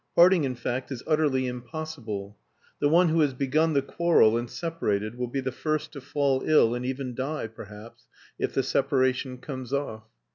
Parting, 0.15 0.45
in 0.45 0.55
fact, 0.55 0.91
is 0.91 1.03
utterly 1.05 1.45
impossible. 1.45 2.35
The 2.79 2.89
one 2.89 3.09
who 3.09 3.21
has 3.21 3.35
begun 3.35 3.73
the 3.73 3.83
quarrel 3.83 4.35
and 4.35 4.49
separated 4.49 5.15
will 5.15 5.27
be 5.27 5.41
the 5.41 5.51
first 5.51 5.91
to 5.91 6.01
fall 6.01 6.41
ill 6.43 6.73
and 6.73 6.83
even 6.83 7.13
die, 7.13 7.45
perhaps, 7.45 8.07
if 8.39 8.51
the 8.51 8.63
separation 8.63 9.37
comes 9.37 9.71
off. 9.71 10.05